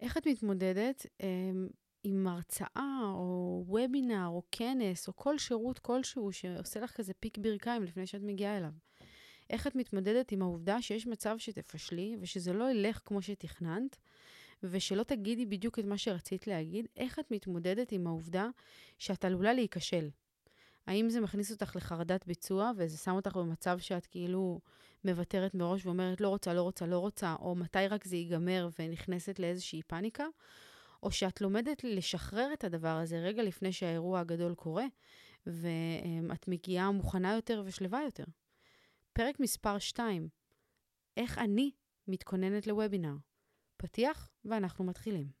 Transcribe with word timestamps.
איך 0.00 0.16
את 0.16 0.26
מתמודדת 0.26 1.06
אמ, 1.22 1.68
עם 2.04 2.26
הרצאה 2.26 3.00
או 3.04 3.64
וובינר 3.66 4.26
או 4.26 4.42
כנס 4.52 5.08
או 5.08 5.16
כל 5.16 5.38
שירות 5.38 5.78
כלשהו 5.78 6.32
שעושה 6.32 6.80
לך 6.80 6.92
כזה 6.92 7.14
פיק 7.14 7.38
ברכיים 7.38 7.82
לפני 7.82 8.06
שאת 8.06 8.22
מגיעה 8.22 8.56
אליו? 8.56 8.72
איך 9.50 9.66
את 9.66 9.74
מתמודדת 9.74 10.32
עם 10.32 10.42
העובדה 10.42 10.82
שיש 10.82 11.06
מצב 11.06 11.34
שתפשלי 11.38 12.16
ושזה 12.20 12.52
לא 12.52 12.70
ילך 12.70 13.00
כמו 13.04 13.22
שתכננת 13.22 13.96
ושלא 14.62 15.02
תגידי 15.02 15.46
בדיוק 15.46 15.78
את 15.78 15.84
מה 15.84 15.98
שרצית 15.98 16.46
להגיד? 16.46 16.86
איך 16.96 17.18
את 17.18 17.30
מתמודדת 17.30 17.92
עם 17.92 18.06
העובדה 18.06 18.48
שאת 18.98 19.24
עלולה 19.24 19.52
להיכשל? 19.52 20.08
האם 20.90 21.10
זה 21.10 21.20
מכניס 21.20 21.50
אותך 21.50 21.76
לחרדת 21.76 22.26
ביצוע 22.26 22.70
וזה 22.76 22.96
שם 22.96 23.10
אותך 23.10 23.36
במצב 23.36 23.78
שאת 23.78 24.06
כאילו 24.06 24.60
מוותרת 25.04 25.54
מראש 25.54 25.86
ואומרת 25.86 26.20
לא 26.20 26.28
רוצה, 26.28 26.54
לא 26.54 26.62
רוצה, 26.62 26.86
לא 26.86 26.98
רוצה, 26.98 27.36
או 27.40 27.54
מתי 27.54 27.86
רק 27.86 28.04
זה 28.04 28.16
ייגמר 28.16 28.68
ונכנסת 28.78 29.38
לאיזושהי 29.38 29.82
פאניקה? 29.82 30.24
או 31.02 31.10
שאת 31.10 31.40
לומדת 31.40 31.84
לשחרר 31.84 32.52
את 32.52 32.64
הדבר 32.64 32.88
הזה 32.96 33.18
רגע 33.18 33.42
לפני 33.42 33.72
שהאירוע 33.72 34.20
הגדול 34.20 34.54
קורה, 34.54 34.84
ואת 35.46 36.48
מגיעה 36.48 36.90
מוכנה 36.90 37.34
יותר 37.34 37.62
ושלווה 37.66 38.02
יותר. 38.04 38.24
פרק 39.12 39.40
מספר 39.40 39.78
2, 39.78 40.28
איך 41.16 41.38
אני 41.38 41.70
מתכוננת 42.08 42.66
לוובינר. 42.66 43.14
פתיח 43.76 44.30
ואנחנו 44.44 44.84
מתחילים. 44.84 45.39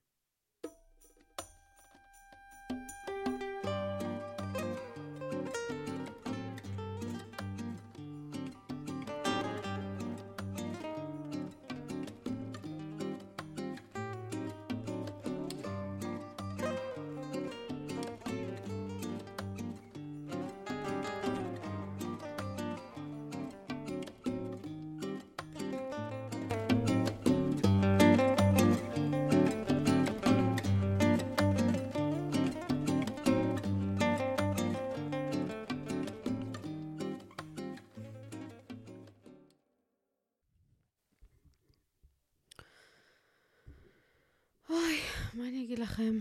מה 45.40 45.48
אני 45.48 45.64
אגיד 45.64 45.78
לכם? 45.78 46.18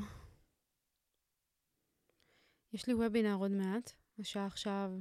יש 2.73 2.87
לי 2.87 2.93
וובינר 2.93 3.35
עוד 3.35 3.51
מעט, 3.51 3.91
השעה 4.19 4.45
עכשיו 4.45 4.91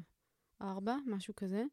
ארבע, 0.62 0.96
משהו 1.06 1.34
כזה. 1.36 1.64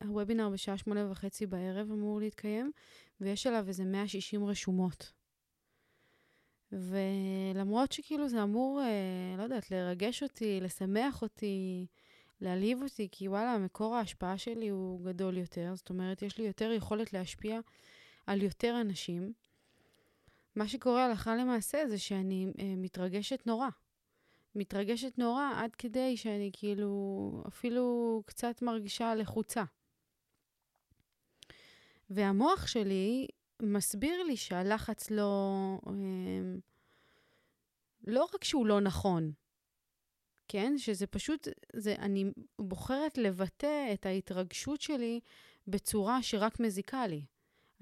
הוובינר 0.00 0.48
בשעה 0.48 0.78
שמונה 0.78 1.10
וחצי 1.10 1.46
בערב 1.46 1.90
אמור 1.90 2.20
להתקיים, 2.20 2.72
ויש 3.20 3.46
עליו 3.46 3.64
איזה 3.68 3.84
160 3.84 4.46
רשומות. 4.46 5.12
ולמרות 6.72 7.92
שכאילו 7.92 8.28
זה 8.28 8.42
אמור, 8.42 8.80
אה, 8.82 9.36
לא 9.38 9.42
יודעת, 9.42 9.70
לרגש 9.70 10.22
אותי, 10.22 10.60
לשמח 10.60 11.22
אותי, 11.22 11.86
להלהיב 12.40 12.82
אותי, 12.82 13.08
כי 13.12 13.28
וואלה, 13.28 13.58
מקור 13.58 13.96
ההשפעה 13.96 14.38
שלי 14.38 14.68
הוא 14.68 15.04
גדול 15.04 15.36
יותר. 15.36 15.72
זאת 15.74 15.90
אומרת, 15.90 16.22
יש 16.22 16.38
לי 16.38 16.44
יותר 16.44 16.72
יכולת 16.72 17.12
להשפיע 17.12 17.60
על 18.26 18.42
יותר 18.42 18.80
אנשים. 18.80 19.32
מה 20.56 20.68
שקורה 20.68 21.04
הלכה 21.04 21.36
למעשה 21.36 21.88
זה 21.88 21.98
שאני 21.98 22.46
אה, 22.58 22.74
מתרגשת 22.76 23.46
נורא. 23.46 23.68
מתרגשת 24.54 25.18
נורא 25.18 25.50
עד 25.56 25.74
כדי 25.74 26.16
שאני 26.16 26.50
כאילו 26.52 27.42
אפילו 27.48 28.22
קצת 28.26 28.62
מרגישה 28.62 29.14
לחוצה. 29.14 29.64
והמוח 32.10 32.66
שלי 32.66 33.26
מסביר 33.62 34.22
לי 34.22 34.36
שהלחץ 34.36 35.10
לא... 35.10 35.78
אה, 35.86 35.92
לא 38.06 38.28
רק 38.34 38.44
שהוא 38.44 38.66
לא 38.66 38.80
נכון, 38.80 39.32
כן? 40.48 40.78
שזה 40.78 41.06
פשוט, 41.06 41.48
זה, 41.72 41.94
אני 41.98 42.24
בוחרת 42.58 43.18
לבטא 43.18 43.92
את 43.92 44.06
ההתרגשות 44.06 44.80
שלי 44.80 45.20
בצורה 45.66 46.22
שרק 46.22 46.60
מזיקה 46.60 47.06
לי. 47.06 47.24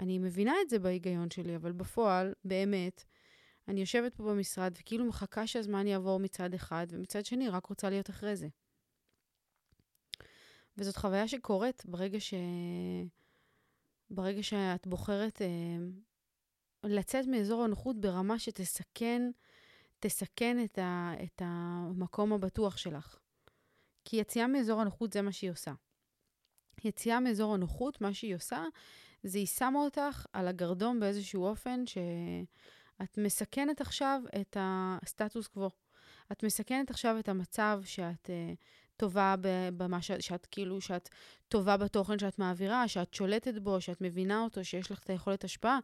אני 0.03 0.19
מבינה 0.19 0.55
את 0.63 0.71
זה 0.71 0.79
בהיגיון 0.79 1.31
שלי, 1.31 1.57
אבל 1.57 1.73
בפועל, 1.73 2.33
באמת, 2.45 3.05
אני 3.69 3.81
יושבת 3.81 4.15
פה 4.15 4.23
במשרד 4.23 4.75
וכאילו 4.81 5.05
מחכה 5.05 5.47
שהזמן 5.47 5.87
יעבור 5.87 6.21
מצד 6.21 6.55
אחד, 6.55 6.87
ומצד 6.91 7.25
שני 7.25 7.49
רק 7.49 7.67
רוצה 7.67 7.91
להיות 7.91 8.11
אחרי 8.11 8.37
זה. 8.37 8.49
וזאת 10.77 10.97
חוויה 10.97 11.29
שקורית 11.29 11.83
ברגע 11.87 12.21
ש... 12.21 12.35
ברגע 14.11 14.43
שאת 14.43 14.87
בוחרת 14.87 15.43
אה, 15.43 15.77
לצאת 16.85 17.27
מאזור 17.27 17.65
הנוחות 17.65 18.01
ברמה 18.01 18.39
שתסכן, 18.39 19.31
תסכן 20.01 20.65
את, 20.65 20.79
ה... 20.79 21.13
את 21.23 21.43
המקום 21.45 22.33
הבטוח 22.33 22.77
שלך. 22.77 23.19
כי 24.05 24.17
יציאה 24.17 24.47
מאזור 24.47 24.81
הנוחות 24.81 25.13
זה 25.13 25.23
מה 25.23 25.33
שהיא 25.33 25.51
עושה. 25.51 25.73
יציאה 26.85 27.21
מאזור 27.21 27.55
הנוחות, 27.55 28.01
מה 28.01 28.15
שהיא 28.15 28.35
עושה, 28.35 28.65
זה 29.23 29.39
היא 29.39 29.47
שמה 29.47 29.79
אותך 29.79 30.27
על 30.33 30.49
הגרדום 30.49 31.01
באיזשהו 31.01 31.45
אופן 31.45 31.85
שאת 31.87 33.19
מסכנת 33.19 33.81
עכשיו 33.81 34.23
את 34.41 34.57
הסטטוס 34.61 35.47
קוו. 35.47 35.71
את 36.33 36.43
מסכנת 36.43 36.91
עכשיו 36.91 37.17
את 37.19 37.29
המצב 37.29 37.81
שאת 37.85 38.27
uh, 38.27 38.57
טובה 38.97 39.35
במה 39.77 40.03
ש... 40.03 40.11
שאת 40.21 40.47
כאילו, 40.51 40.81
שאת 40.81 41.09
טובה 41.49 41.77
בתוכן 41.77 42.19
שאת 42.19 42.39
מעבירה, 42.39 42.89
שאת 42.89 43.15
שולטת 43.15 43.55
בו, 43.55 43.81
שאת 43.81 44.01
מבינה 44.01 44.45
אותו, 44.45 44.65
שיש 44.65 44.91
לך 44.91 44.99
את 44.99 45.11
היכולת 45.11 45.45
השפעה. 45.45 45.79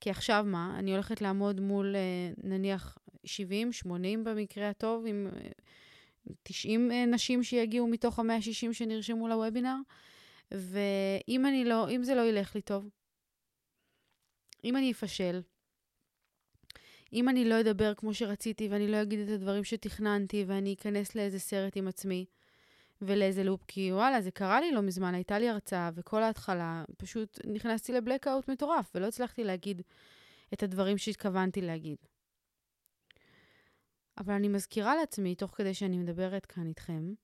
כי 0.00 0.10
עכשיו 0.10 0.44
מה? 0.46 0.76
אני 0.78 0.92
הולכת 0.92 1.20
לעמוד 1.20 1.60
מול 1.60 1.94
uh, 1.94 2.40
נניח 2.46 2.98
70, 3.24 3.72
80 3.72 4.24
במקרה 4.24 4.68
הטוב, 4.68 5.04
עם 5.06 5.26
uh, 5.30 6.32
90 6.42 6.90
uh, 6.90 7.14
נשים 7.14 7.42
שיגיעו 7.42 7.86
מתוך 7.86 8.18
ה-160 8.18 8.72
שנרשמו 8.72 9.28
לוובינר. 9.28 9.76
ואם 10.52 11.46
אני 11.46 11.64
לא, 11.64 11.90
אם 11.90 12.02
זה 12.02 12.14
לא 12.14 12.22
ילך 12.22 12.54
לי 12.54 12.62
טוב, 12.62 12.88
אם 14.64 14.76
אני 14.76 14.92
אפשל, 14.92 15.42
אם 17.12 17.28
אני 17.28 17.44
לא 17.44 17.60
אדבר 17.60 17.94
כמו 17.94 18.14
שרציתי 18.14 18.68
ואני 18.68 18.88
לא 18.88 19.02
אגיד 19.02 19.20
את 19.20 19.28
הדברים 19.28 19.64
שתכננתי 19.64 20.44
ואני 20.46 20.74
אכנס 20.74 21.14
לאיזה 21.14 21.38
סרט 21.38 21.76
עם 21.76 21.88
עצמי 21.88 22.26
ולאיזה 23.02 23.44
לופ, 23.44 23.64
כי 23.68 23.92
וואלה, 23.92 24.20
זה 24.20 24.30
קרה 24.30 24.60
לי 24.60 24.72
לא 24.72 24.82
מזמן, 24.82 25.14
הייתה 25.14 25.38
לי 25.38 25.48
הרצאה 25.48 25.90
וכל 25.94 26.22
ההתחלה, 26.22 26.84
פשוט 26.96 27.38
נכנסתי 27.46 27.92
לבלקאוט 27.92 28.48
מטורף 28.48 28.90
ולא 28.94 29.06
הצלחתי 29.06 29.44
להגיד 29.44 29.82
את 30.54 30.62
הדברים 30.62 30.98
שהתכוונתי 30.98 31.60
להגיד. 31.60 31.96
אבל 34.18 34.34
אני 34.34 34.48
מזכירה 34.48 34.96
לעצמי, 34.96 35.34
תוך 35.34 35.50
כדי 35.50 35.74
שאני 35.74 35.98
מדברת 35.98 36.46
כאן 36.46 36.66
איתכם, 36.66 37.14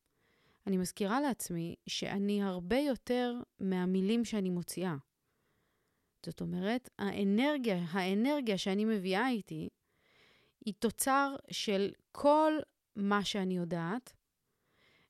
אני 0.66 0.76
מזכירה 0.76 1.20
לעצמי 1.20 1.74
שאני 1.86 2.42
הרבה 2.42 2.78
יותר 2.78 3.34
מהמילים 3.60 4.24
שאני 4.24 4.50
מוציאה. 4.50 4.96
זאת 6.26 6.41
אומרת, 6.41 6.88
האנרגיה, 6.98 7.84
האנרגיה 7.91 8.58
שאני 8.58 8.84
מביאה 8.84 9.28
איתי, 9.28 9.69
היא 10.64 10.74
תוצר 10.78 11.36
של 11.50 11.91
כל 12.12 12.52
מה 12.96 13.24
שאני 13.24 13.56
יודעת, 13.56 14.12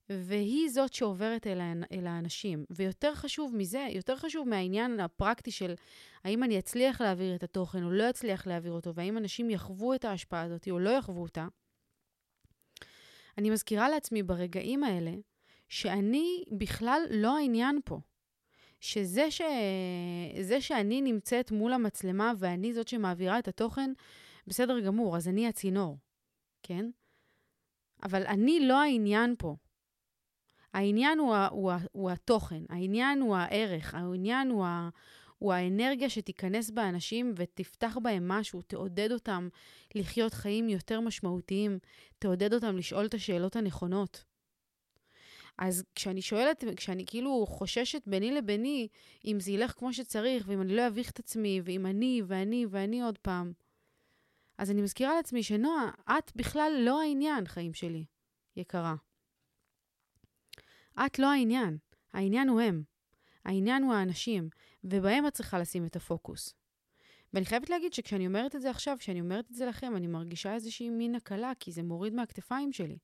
והיא 0.09 0.71
זאת 0.71 0.93
שעוברת 0.93 1.47
אל, 1.47 1.61
אל 1.93 2.07
האנשים. 2.07 2.65
ויותר 2.71 3.15
חשוב 3.15 3.57
מזה, 3.57 3.89
יותר 3.91 4.17
חשוב 4.17 4.49
מהעניין 4.49 5.01
הפרקטי 5.01 5.51
של 5.51 5.75
האם 6.25 6.45
אני 6.45 6.59
אצליח 6.59 7.01
להעביר 7.01 7.35
את 7.35 7.43
התוכן 7.43 7.85
או 7.85 7.91
לא 7.91 8.11
אצליח 8.11 8.47
להעביר 8.47 8.73
אותו, 8.73 8.95
והאם 8.95 9.19
אנשים 9.19 9.51
יחוו 9.51 9.95
את 9.95 10.05
ההשפעה 10.05 10.43
הזאת 10.43 10.69
או 10.71 10.79
לא 10.79 10.91
יחוו 10.91 11.23
אותה, 11.23 11.47
אני 13.39 13.51
מזכירה 13.51 13.89
לעצמי 13.89 14.23
ברגעים 14.23 14.85
האלה, 14.85 15.13
שאני 15.69 16.45
בכלל 16.59 17.03
לא 17.11 17.37
העניין 17.37 17.81
פה. 17.85 18.01
שזה 18.81 19.31
ש... 19.31 19.41
זה 20.41 20.61
שאני 20.61 21.01
נמצאת 21.01 21.51
מול 21.51 21.73
המצלמה 21.73 22.33
ואני 22.39 22.73
זאת 22.73 22.89
שמעבירה 22.89 23.39
את 23.39 23.49
התוכן, 23.49 23.93
בסדר 24.47 24.81
גמור, 24.81 25.17
אז 25.17 25.29
אני 25.29 25.49
הצינור, 25.49 25.99
כן? 26.63 26.91
אבל 28.03 28.27
אני 28.27 28.61
לא 28.61 28.83
העניין 28.83 29.35
פה. 29.39 29.57
העניין 30.75 31.19
הוא, 31.19 31.35
ה... 31.35 31.49
הוא, 31.49 31.73
ה... 31.73 31.79
הוא 31.93 32.11
התוכן, 32.11 32.63
העניין 32.69 33.21
הוא 33.21 33.37
הערך, 33.37 33.95
העניין 33.95 34.51
הוא, 34.51 34.65
ה... 34.65 34.89
הוא 35.39 35.53
האנרגיה 35.53 36.11
שתיכנס 36.11 36.71
באנשים 36.71 37.33
ותפתח 37.37 37.99
בהם 38.03 38.29
משהו, 38.29 38.63
תעודד 38.63 39.13
אותם 39.13 39.49
לחיות 39.95 40.35
חיים 40.35 40.69
יותר 40.69 41.01
משמעותיים, 41.01 41.79
תעודד 42.19 42.55
אותם 42.55 42.77
לשאול 42.77 43.07
את 43.07 43.15
השאלות 43.15 43.57
הנכונות. 43.57 44.25
אז 45.59 45.85
כשאני 45.95 46.23
שואלת, 46.23 46.65
כשאני 46.77 47.05
כאילו 47.07 47.47
חוששת 47.47 48.03
ביני 48.07 48.31
לביני, 48.31 48.89
אם 49.25 49.41
זה 49.41 49.51
ילך 49.51 49.73
כמו 49.79 49.93
שצריך, 49.93 50.45
ואם 50.49 50.61
אני 50.61 50.77
לא 50.77 50.87
אביך 50.87 51.11
את 51.11 51.19
עצמי, 51.19 51.61
ואם 51.65 51.87
אני, 51.87 52.23
ואני, 52.27 52.67
ואני 52.71 53.03
עוד 53.03 53.19
פעם, 53.19 53.53
אז 54.59 54.71
אני 54.71 54.83
מזכירה 54.83 55.15
לעצמי 55.15 55.43
שנועה, 55.43 55.91
את 56.11 56.33
בכלל 56.37 56.73
לא 56.81 57.03
העניין, 57.03 57.47
חיים 57.47 57.75
שלי, 57.75 58.05
יקרה. 58.57 58.95
את 61.07 61.19
לא 61.19 61.27
העניין, 61.27 61.79
העניין 62.13 62.49
הוא 62.49 62.61
הם. 62.61 62.83
העניין 63.45 63.83
הוא 63.83 63.95
האנשים, 63.95 64.49
ובהם 64.85 65.27
את 65.27 65.33
צריכה 65.33 65.59
לשים 65.59 65.87
את 65.87 65.97
הפוקוס. 65.97 66.55
ואני 67.33 67.45
חייבת 67.47 67.71
להגיד 67.71 67.93
שכשאני 67.93 68.27
אומרת 68.27 68.57
את 68.57 68.61
זה 68.61 68.71
עכשיו, 68.71 68.97
כשאני 68.99 69.21
אומרת 69.21 69.51
את 69.51 69.55
זה 69.55 69.67
לכם, 69.67 69.97
אני 69.97 70.07
מרגישה 70.07 70.55
איזושהי 70.55 70.91
מין 70.91 71.15
הקלה, 71.15 71.53
כי 71.61 71.73
זה 71.73 71.83
מוריד 71.83 72.15
מהכתפיים 72.15 72.73
שלי. 72.73 72.99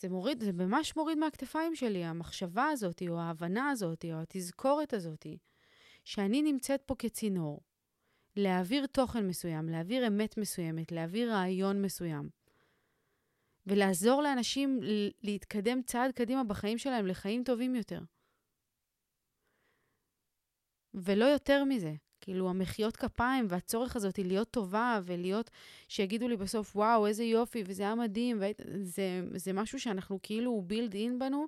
זה 0.00 0.08
מוריד, 0.08 0.40
זה 0.40 0.52
ממש 0.52 0.96
מוריד 0.96 1.18
מהכתפיים 1.18 1.76
שלי, 1.76 2.04
המחשבה 2.04 2.66
הזאת, 2.66 3.02
או 3.08 3.20
ההבנה 3.20 3.70
הזאת, 3.70 4.04
או 4.04 4.20
התזכורת 4.20 4.92
הזאת, 4.92 5.26
שאני 6.04 6.42
נמצאת 6.42 6.82
פה 6.82 6.94
כצינור, 6.94 7.60
להעביר 8.36 8.86
תוכן 8.86 9.28
מסוים, 9.28 9.68
להעביר 9.68 10.06
אמת 10.06 10.38
מסוימת, 10.38 10.92
להעביר 10.92 11.32
רעיון 11.32 11.82
מסוים, 11.82 12.28
ולעזור 13.66 14.22
לאנשים 14.22 14.80
להתקדם 15.22 15.82
צעד 15.82 16.12
קדימה 16.12 16.44
בחיים 16.44 16.78
שלהם 16.78 17.06
לחיים 17.06 17.44
טובים 17.44 17.74
יותר. 17.74 18.00
ולא 20.94 21.24
יותר 21.24 21.64
מזה. 21.64 21.94
כאילו, 22.24 22.50
המחיאות 22.50 22.96
כפיים 22.96 23.46
והצורך 23.48 23.96
הזאת 23.96 24.18
להיות 24.18 24.50
טובה 24.50 25.00
ולהיות, 25.04 25.50
שיגידו 25.88 26.28
לי 26.28 26.36
בסוף, 26.36 26.76
וואו, 26.76 27.06
איזה 27.06 27.24
יופי, 27.24 27.62
וזה 27.66 27.82
היה 27.82 27.94
מדהים, 27.94 28.38
וזה 28.40 29.22
זה 29.34 29.52
משהו 29.52 29.80
שאנחנו 29.80 30.18
כאילו 30.22 30.62
בילד 30.66 30.94
אין 30.94 31.18
בנו, 31.18 31.46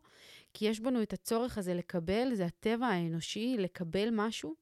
כי 0.55 0.65
יש 0.69 0.81
בנו 0.81 1.03
את 1.03 1.13
הצורך 1.13 1.59
הזה 1.59 1.75
לקבל, 1.75 2.35
זה 2.35 2.47
הטבע 2.47 2.87
האנושי, 2.87 3.57
לקבל 3.59 4.09
משהו. 4.13 4.55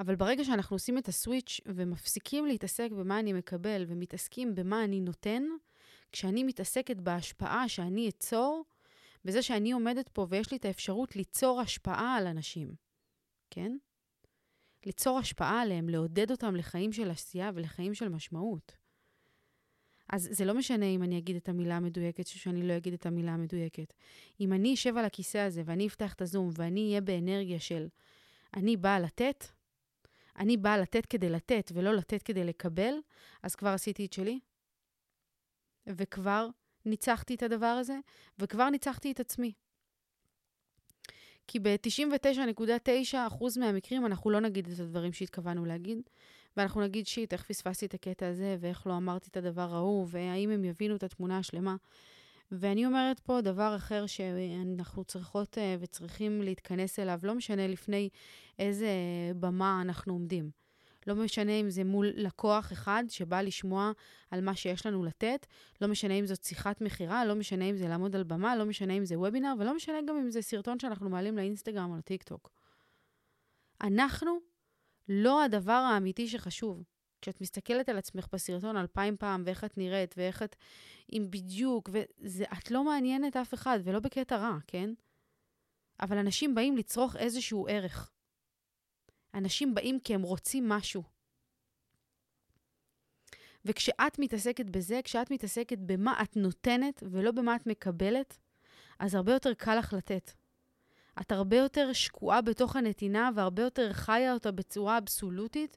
אבל 0.00 0.16
ברגע 0.16 0.44
שאנחנו 0.44 0.74
עושים 0.74 0.98
את 0.98 1.08
הסוויץ' 1.08 1.60
ומפסיקים 1.66 2.46
להתעסק 2.46 2.90
במה 2.90 3.18
אני 3.18 3.32
מקבל 3.32 3.84
ומתעסקים 3.88 4.54
במה 4.54 4.84
אני 4.84 5.00
נותן, 5.00 5.42
כשאני 6.12 6.44
מתעסקת 6.44 6.96
בהשפעה 6.96 7.68
שאני 7.68 8.08
אצור, 8.08 8.64
בזה 9.24 9.42
שאני 9.42 9.72
עומדת 9.72 10.08
פה 10.08 10.26
ויש 10.30 10.50
לי 10.50 10.56
את 10.56 10.64
האפשרות 10.64 11.16
ליצור 11.16 11.60
השפעה 11.60 12.16
על 12.16 12.26
אנשים, 12.26 12.74
כן? 13.50 13.76
ליצור 14.86 15.18
השפעה 15.18 15.60
עליהם, 15.62 15.88
לעודד 15.88 16.30
אותם 16.30 16.56
לחיים 16.56 16.92
של 16.92 17.10
עשייה 17.10 17.50
ולחיים 17.54 17.94
של 17.94 18.08
משמעות. 18.08 18.76
אז 20.08 20.28
זה 20.32 20.44
לא 20.44 20.54
משנה 20.54 20.86
אם 20.86 21.02
אני 21.02 21.18
אגיד 21.18 21.36
את 21.36 21.48
המילה 21.48 21.76
המדויקת 21.76 22.24
או 22.24 22.30
שאני 22.30 22.68
לא 22.68 22.76
אגיד 22.76 22.92
את 22.92 23.06
המילה 23.06 23.32
המדויקת. 23.32 23.92
אם 24.40 24.52
אני 24.52 24.74
אשב 24.74 24.96
על 24.96 25.04
הכיסא 25.04 25.38
הזה 25.38 25.62
ואני 25.64 25.86
אפתח 25.86 26.12
את 26.14 26.22
הזום 26.22 26.50
ואני 26.52 26.88
אהיה 26.88 27.00
באנרגיה 27.00 27.60
של 27.60 27.88
אני 28.56 28.76
באה 28.76 29.00
לתת, 29.00 29.44
אני 30.38 30.56
באה 30.56 30.78
לתת 30.78 31.06
כדי 31.06 31.30
לתת 31.30 31.72
ולא 31.74 31.94
לתת 31.94 32.22
כדי 32.22 32.44
לקבל, 32.44 32.94
אז 33.42 33.54
כבר 33.54 33.68
עשיתי 33.68 34.06
את 34.06 34.12
שלי. 34.12 34.40
וכבר 35.86 36.48
ניצחתי 36.84 37.34
את 37.34 37.42
הדבר 37.42 37.66
הזה, 37.66 37.98
וכבר 38.38 38.70
ניצחתי 38.70 39.12
את 39.12 39.20
עצמי. 39.20 39.52
כי 41.48 41.58
ב-99.9% 41.58 43.44
מהמקרים 43.60 44.06
אנחנו 44.06 44.30
לא 44.30 44.40
נגיד 44.40 44.68
את 44.68 44.80
הדברים 44.80 45.12
שהתכוונו 45.12 45.64
להגיד, 45.64 45.98
ואנחנו 46.56 46.80
נגיד 46.80 47.06
שיט, 47.06 47.32
איך 47.32 47.44
פספסתי 47.44 47.86
את 47.86 47.94
הקטע 47.94 48.28
הזה, 48.28 48.56
ואיך 48.60 48.86
לא 48.86 48.96
אמרתי 48.96 49.28
את 49.30 49.36
הדבר 49.36 49.74
ההוא, 49.74 50.06
והאם 50.10 50.50
הם 50.50 50.64
יבינו 50.64 50.96
את 50.96 51.02
התמונה 51.02 51.38
השלמה. 51.38 51.76
ואני 52.52 52.86
אומרת 52.86 53.20
פה 53.20 53.40
דבר 53.40 53.76
אחר 53.76 54.06
שאנחנו 54.06 55.04
צריכות 55.04 55.58
אה, 55.58 55.76
וצריכים 55.80 56.42
להתכנס 56.42 56.98
אליו, 56.98 57.20
לא 57.22 57.34
משנה 57.34 57.66
לפני 57.66 58.08
איזה 58.58 58.88
במה 59.40 59.82
אנחנו 59.82 60.12
עומדים. 60.12 60.65
לא 61.06 61.14
משנה 61.14 61.52
אם 61.52 61.70
זה 61.70 61.84
מול 61.84 62.12
לקוח 62.14 62.72
אחד 62.72 63.04
שבא 63.08 63.40
לשמוע 63.40 63.92
על 64.30 64.40
מה 64.40 64.56
שיש 64.56 64.86
לנו 64.86 65.04
לתת, 65.04 65.46
לא 65.80 65.88
משנה 65.88 66.14
אם 66.14 66.26
זאת 66.26 66.44
שיחת 66.44 66.80
מכירה, 66.80 67.24
לא 67.24 67.34
משנה 67.34 67.64
אם 67.64 67.76
זה 67.76 67.88
לעמוד 67.88 68.16
על 68.16 68.22
במה, 68.22 68.56
לא 68.56 68.64
משנה 68.64 68.92
אם 68.92 69.04
זה 69.04 69.18
וובינר, 69.18 69.54
ולא 69.58 69.76
משנה 69.76 69.96
גם 70.08 70.16
אם 70.16 70.30
זה 70.30 70.42
סרטון 70.42 70.78
שאנחנו 70.78 71.08
מעלים 71.08 71.36
לאינסטגרם 71.36 71.90
או 71.90 71.96
לטיקטוק. 71.96 72.50
אנחנו 73.80 74.38
לא 75.08 75.42
הדבר 75.42 75.72
האמיתי 75.72 76.28
שחשוב. 76.28 76.82
כשאת 77.22 77.40
מסתכלת 77.40 77.88
על 77.88 77.98
עצמך 77.98 78.26
בסרטון 78.32 78.76
אלפיים 78.76 79.16
פעם, 79.16 79.42
ואיך 79.46 79.64
את 79.64 79.78
נראית, 79.78 80.14
ואיך 80.18 80.42
את... 80.42 80.56
אם 81.12 81.26
בדיוק, 81.30 81.90
ואת 81.92 82.70
לא 82.70 82.84
מעניינת 82.84 83.36
אף 83.36 83.54
אחד, 83.54 83.78
ולא 83.84 84.00
בקטע 84.00 84.36
רע, 84.36 84.58
כן? 84.66 84.90
אבל 86.00 86.18
אנשים 86.18 86.54
באים 86.54 86.76
לצרוך 86.76 87.16
איזשהו 87.16 87.66
ערך. 87.68 88.10
אנשים 89.34 89.74
באים 89.74 90.00
כי 90.00 90.14
הם 90.14 90.22
רוצים 90.22 90.68
משהו. 90.68 91.02
וכשאת 93.64 94.18
מתעסקת 94.18 94.66
בזה, 94.66 95.00
כשאת 95.04 95.30
מתעסקת 95.30 95.78
במה 95.78 96.22
את 96.22 96.36
נותנת 96.36 97.02
ולא 97.10 97.30
במה 97.30 97.56
את 97.56 97.66
מקבלת, 97.66 98.38
אז 98.98 99.14
הרבה 99.14 99.32
יותר 99.32 99.54
קל 99.54 99.78
לך 99.78 99.92
לתת. 99.92 100.32
את 101.20 101.32
הרבה 101.32 101.56
יותר 101.56 101.92
שקועה 101.92 102.40
בתוך 102.40 102.76
הנתינה 102.76 103.30
והרבה 103.34 103.62
יותר 103.62 103.92
חיה 103.92 104.34
אותה 104.34 104.50
בצורה 104.50 104.98
אבסולוטית, 104.98 105.76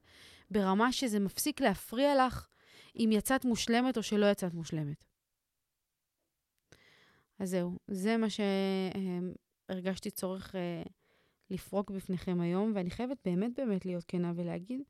ברמה 0.51 0.91
שזה 0.91 1.19
מפסיק 1.19 1.61
להפריע 1.61 2.25
לך 2.25 2.47
אם 2.95 3.09
יצאת 3.11 3.45
מושלמת 3.45 3.97
או 3.97 4.03
שלא 4.03 4.25
יצאת 4.25 4.53
מושלמת. 4.53 5.05
אז 7.39 7.49
זהו, 7.49 7.77
זה 7.87 8.17
מה 8.17 8.27
שהרגשתי 8.29 10.11
צורך 10.11 10.55
אה, 10.55 10.83
לפרוק 11.49 11.91
בפניכם 11.91 12.41
היום, 12.41 12.71
ואני 12.75 12.89
חייבת 12.89 13.17
באמת 13.25 13.51
באמת 13.57 13.85
להיות 13.85 14.03
כנה 14.07 14.33
ולהגיד 14.35 14.81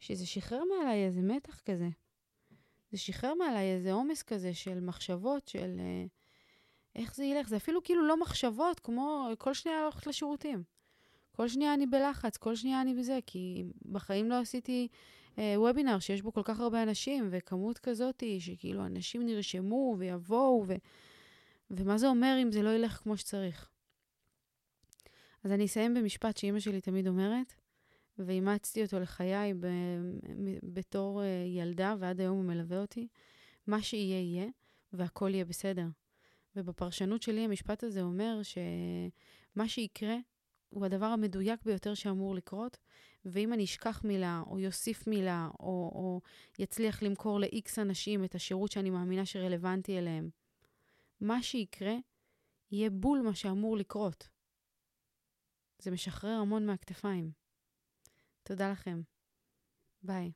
שזה 0.00 0.26
שחרר 0.26 0.62
מעליי 0.64 1.04
איזה 1.04 1.22
מתח 1.22 1.60
כזה. 1.60 1.88
זה 2.90 2.98
שחרר 2.98 3.34
מעליי 3.34 3.74
איזה 3.74 3.92
עומס 3.92 4.22
כזה 4.22 4.54
של 4.54 4.80
מחשבות, 4.80 5.48
של 5.48 5.76
אה, 5.78 6.04
איך 6.96 7.14
זה 7.14 7.24
ילך. 7.24 7.48
זה 7.48 7.56
אפילו 7.56 7.82
כאילו 7.82 8.06
לא 8.06 8.20
מחשבות, 8.20 8.80
כמו 8.80 9.28
כל 9.38 9.54
שנייה 9.54 9.82
הולכת 9.82 10.06
לשירותים. 10.06 10.62
כל 11.32 11.48
שנייה 11.48 11.74
אני 11.74 11.86
בלחץ, 11.86 12.36
כל 12.36 12.54
שנייה 12.56 12.80
אני 12.80 12.94
בזה, 12.94 13.18
כי 13.26 13.64
בחיים 13.92 14.28
לא 14.28 14.34
עשיתי 14.34 14.88
אה, 15.38 15.54
וובינר 15.56 15.98
שיש 15.98 16.22
בו 16.22 16.32
כל 16.32 16.42
כך 16.44 16.60
הרבה 16.60 16.82
אנשים, 16.82 17.28
וכמות 17.30 17.78
כזאת, 17.78 18.22
שכאילו 18.38 18.86
אנשים 18.86 19.26
נרשמו 19.26 19.96
ויבואו, 19.98 20.64
ו... 20.66 20.74
ומה 21.70 21.98
זה 21.98 22.08
אומר 22.08 22.38
אם 22.42 22.52
זה 22.52 22.62
לא 22.62 22.70
ילך 22.70 22.92
כמו 22.92 23.16
שצריך? 23.16 23.73
אז 25.44 25.52
אני 25.52 25.64
אסיים 25.64 25.94
במשפט 25.94 26.36
שאימא 26.36 26.60
שלי 26.60 26.80
תמיד 26.80 27.08
אומרת, 27.08 27.54
ואימצתי 28.18 28.82
אותו 28.82 29.00
לחיי 29.00 29.54
ב- 29.54 29.66
בתור 30.62 31.22
uh, 31.22 31.24
ילדה, 31.48 31.94
ועד 31.98 32.20
היום 32.20 32.36
הוא 32.36 32.44
מלווה 32.44 32.80
אותי. 32.80 33.08
מה 33.66 33.82
שיהיה, 33.82 34.20
יהיה, 34.20 34.46
והכל 34.92 35.30
יהיה 35.34 35.44
בסדר. 35.44 35.86
ובפרשנות 36.56 37.22
שלי 37.22 37.40
המשפט 37.40 37.84
הזה 37.84 38.02
אומר 38.02 38.40
שמה 38.42 39.68
שיקרה 39.68 40.16
הוא 40.68 40.84
הדבר 40.84 41.06
המדויק 41.06 41.62
ביותר 41.64 41.94
שאמור 41.94 42.34
לקרות, 42.34 42.78
ואם 43.24 43.52
אני 43.52 43.64
אשכח 43.64 44.04
מילה, 44.04 44.42
או 44.46 44.58
יוסיף 44.58 45.06
מילה, 45.06 45.48
או, 45.60 45.90
או 45.94 46.20
יצליח 46.58 47.02
למכור 47.02 47.40
ל-X 47.40 47.70
אנשים 47.78 48.24
את 48.24 48.34
השירות 48.34 48.72
שאני 48.72 48.90
מאמינה 48.90 49.26
שרלוונטי 49.26 49.98
אליהם, 49.98 50.30
מה 51.20 51.42
שיקרה 51.42 51.94
יהיה 52.70 52.90
בול 52.90 53.20
מה 53.20 53.34
שאמור 53.34 53.76
לקרות. 53.76 54.33
זה 55.78 55.90
משחרר 55.90 56.30
המון 56.30 56.66
מהכתפיים. 56.66 57.32
תודה 58.42 58.72
לכם. 58.72 59.00
ביי. 60.02 60.32